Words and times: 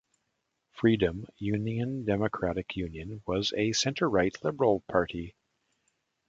Freedom 0.71 1.27
Union-Democratic 1.37 2.75
Union 2.75 3.21
was 3.27 3.53
a 3.55 3.71
centre-right 3.71 4.35
liberal 4.43 4.79
party. 4.89 5.35